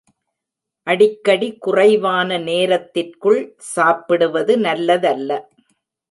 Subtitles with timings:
[0.87, 3.41] அடிக்கடி குறைவான நேரத்திற்குள்
[3.73, 5.29] சாப்பிடுவது நல்லதல்ல.